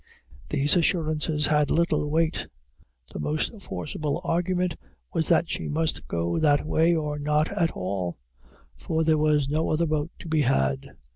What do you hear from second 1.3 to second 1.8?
had